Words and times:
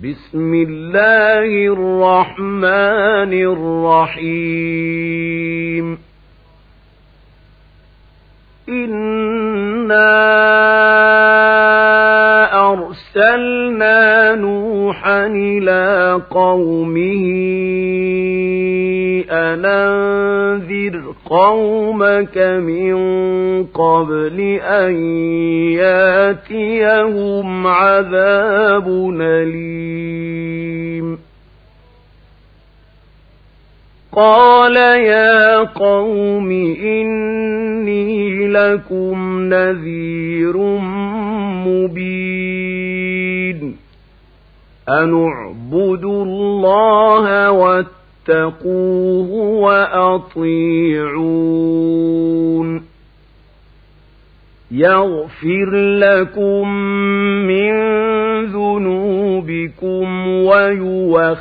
بسم 0.00 0.54
الله 0.54 1.66
الرحمن 1.66 3.32
الرحيم. 4.22 5.98
إنا 8.68 10.10
أرسلنا 12.72 14.34
نوحا 14.34 15.26
إلى 15.26 16.20
قومه 16.30 17.24
أنذر 19.30 21.14
قومك 21.26 22.38
من 22.38 22.94
قبل 23.64 24.40
أن 24.62 24.94
ياتيهم 25.72 27.66
عذاب 27.66 28.88
أليم. 29.20 31.18
قال 34.12 34.76
يا 34.76 35.58
قوم 35.58 36.50
إني 36.82 38.48
لكم 38.48 39.40
نذير 39.54 40.56
مبين. 41.66 43.76
أن 44.88 45.28
اعبدوا 45.28 46.24
الله 46.24 47.50
واتقوا 47.50 48.03
فاتقوه 48.26 49.30
وأطيعون. 49.60 50.44
يغفر 54.70 55.70
لكم 55.98 56.68
من 57.46 57.74
ذنوبكم 58.44 60.28
ويوخركم 60.28 61.34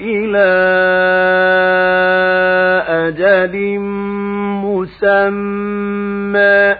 إلى 0.00 0.52
أجل 2.88 3.78
مسمى. 4.64 6.76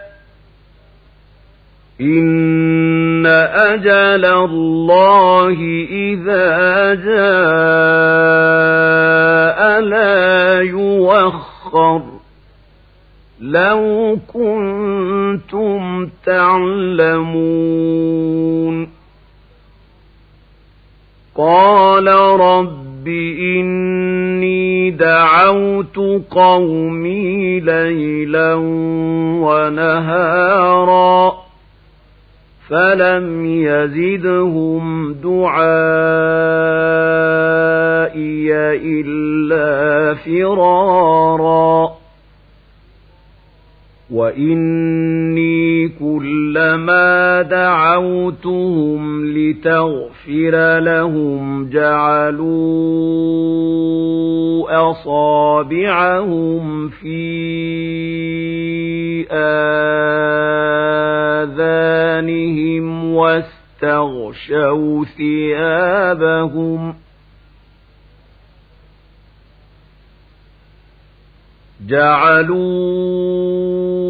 إن 2.00 2.66
أجل 3.74 4.24
الله 4.24 5.56
إذا 5.91 6.94
جاء 6.94 7.16
لا 9.80 10.60
يوخر 10.60 12.02
لو 13.41 14.19
كنتم 14.34 16.08
تعلمون 16.27 17.97
قال 21.34 22.06
رب 22.41 23.08
إني 23.38 24.91
دعوت 24.91 25.97
قومي 26.30 27.60
ليلا 27.60 28.54
ونهارا 29.44 31.45
فلم 32.69 33.47
يزدهم 33.47 35.12
دعائي 35.12 35.67
إلا 39.03 40.14
فرارا 40.14 41.91
وإني 44.11 45.89
كلما 45.89 47.42
دعوتهم 47.42 49.27
لتغفر 49.27 50.78
لهم 50.78 51.70
جعلوا 51.70 52.56
أصابعهم 54.91 56.88
في 56.88 57.26
آذانهم 59.31 60.16
واستغشوا 64.36 65.04
ثيابهم 65.04 66.94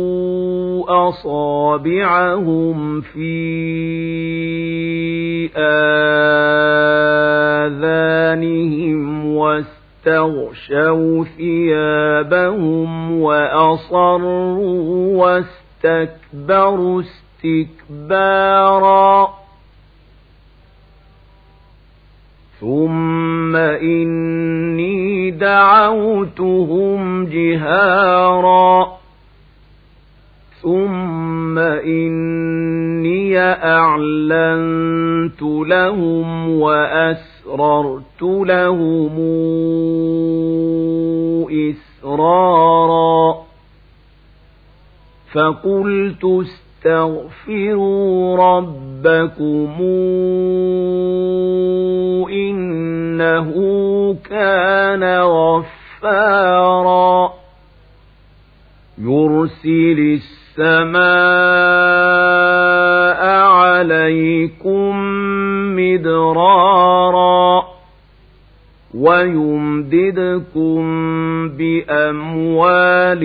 جعلوا 0.06 1.08
أصابعهم 1.08 3.00
في 3.00 3.36
آذانهم 8.36 9.26
واستغشوا 9.36 11.24
ثيابهم 11.24 13.20
وأصروا 13.20 14.56
واستكبروا 15.84 17.02
استكبارا 17.84 19.45
ثم 22.60 23.56
إني 23.56 25.30
دعوتهم 25.30 27.26
جهارا 27.26 28.96
ثم 30.62 31.58
إني 31.58 33.38
أعلنت 33.38 35.42
لهم 35.42 36.48
وأسررت 36.60 38.22
لهم 38.22 39.16
إسرارا 41.70 43.36
فقلت 45.32 46.24
استغفروا 46.86 48.36
ربكم 48.36 49.76
إنه 52.30 53.52
كان 54.30 55.20
غفارا. 55.20 57.32
يرسل 58.98 60.18
السماء 60.58 61.00
عليكم 63.40 64.96
مدرارا. 65.76 67.05
ويمددكم 68.96 70.82
بأموال 71.48 73.22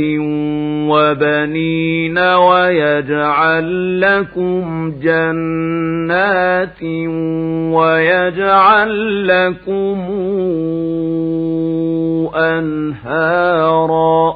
وبنين 0.90 2.18
ويجعل 2.18 4.02
لكم 4.02 4.92
جنات 5.02 6.84
ويجعل 7.74 9.28
لكم 9.28 10.00
أنهارا 12.36 14.36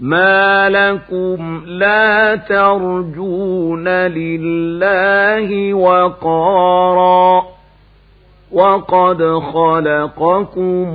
ما 0.00 0.68
لكم 0.68 1.62
لا 1.66 2.36
ترجون 2.36 3.88
لله 3.88 5.74
وقارا 5.74 7.55
وقد 8.56 9.22
خلقكم 9.52 10.94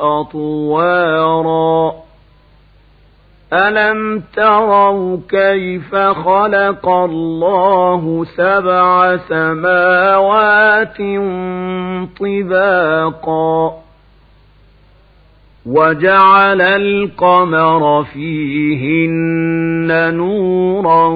أطوارا. 0.00 1.92
ألم 3.52 4.22
تروا 4.36 5.18
كيف 5.28 5.94
خلق 5.94 6.88
الله 6.88 8.24
سبع 8.36 9.16
سماوات 9.16 10.96
طباقا؟ 12.20 13.72
وجعل 15.66 16.60
القمر 16.60 18.04
فيهن 18.04 19.71
نورا 19.90 21.08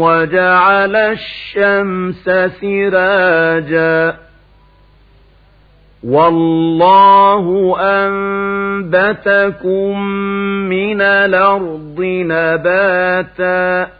وجعل 0.00 0.96
الشمس 0.96 2.30
سراجا. 2.60 4.16
والله 6.04 7.76
أنبتكم 7.80 10.00
من 10.68 11.00
الأرض 11.00 12.00
نباتا 12.00 13.90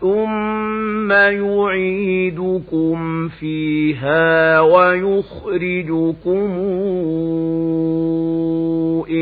ثم 0.00 1.12
يعيدكم 1.12 3.28
فيها 3.28 4.60
ويخرجكم 4.60 6.50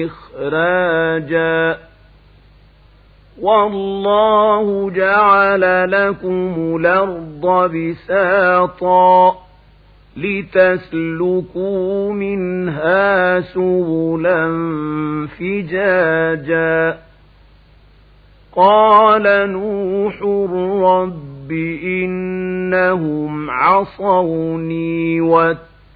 إخراجا. 0.05 1.77
والله 3.45 4.91
جعل 4.91 5.91
لكم 5.91 6.77
الأرض 6.81 7.71
بساطا 7.71 9.37
لتسلكوا 10.17 12.13
منها 12.13 13.41
سبلا 13.41 14.47
فجاجا. 15.39 16.99
قال 18.57 19.51
نوح 19.51 20.23
رب 20.83 21.53
إنهم 21.83 23.51
عصوني 23.51 25.21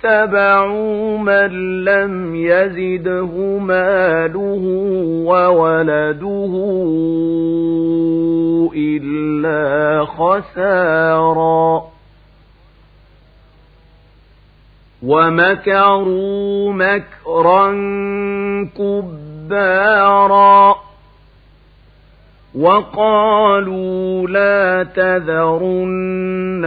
واتبعوا 0.04 1.18
من 1.18 1.84
لم 1.84 2.34
يزده 2.34 3.58
ماله 3.58 4.62
وولده 5.26 6.52
إلا 8.76 10.04
خسارا. 10.04 11.84
ومكروا 15.02 16.72
مكرا 16.72 17.72
كبارا. 18.78 20.76
وقالوا 22.58 24.28
لا 24.28 24.82
تذرن 24.82 26.64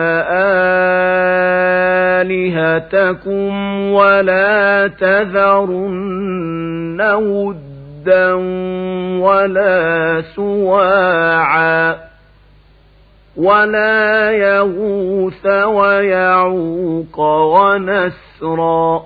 آلهتكم 2.21 3.51
ولا 3.91 4.87
تذرن 4.87 6.21
ودا 7.01 8.33
ولا 9.19 10.21
سواعا 10.35 11.95
ولا 13.37 14.31
يغوث 14.31 15.45
ويعوق 15.45 17.19
ونسرا 17.19 19.03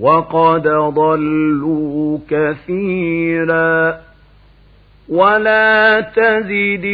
وقد 0.00 0.68
ضلوا 0.94 2.18
كثيرا 2.30 4.07
ولا 5.08 6.00
تزد 6.00 6.84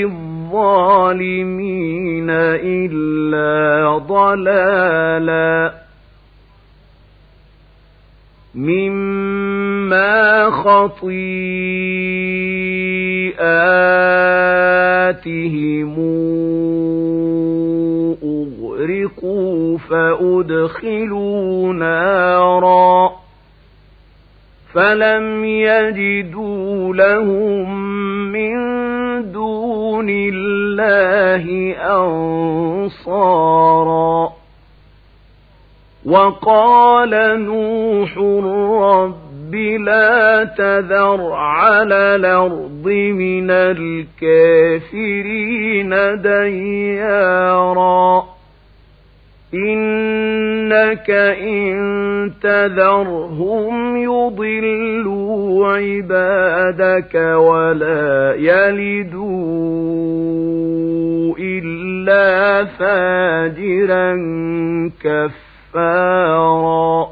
الظالمين 0.50 2.30
إلا 2.30 3.98
ضلالا 3.98 5.74
مما 8.54 10.50
خطيئاتهم 10.50 11.14
أغرقوا 18.22 19.78
فأدخلوا 19.78 21.72
نارا 21.72 23.10
فلم 24.74 25.44
يجدوا 25.44 26.94
لهم 26.94 27.93
من 28.34 29.32
دون 29.32 30.10
الله 30.10 31.74
أنصارا. 33.00 34.32
وقال 36.06 37.44
نوح 37.44 38.18
رب 38.18 39.54
لا 39.54 40.44
تذر 40.44 41.32
على 41.32 41.94
الأرض 41.94 42.86
من 42.86 43.50
الكافرين 43.50 45.90
ديارا. 46.22 48.33
إنك 49.54 51.10
إن 51.40 51.74
تذرهم 52.42 53.96
يضلوا 53.96 55.68
عبادك 55.68 57.14
ولا 57.14 58.34
يلدوا 58.34 59.34
إلا 61.38 62.64
فاجرا 62.64 64.14
كفارا 65.74 67.08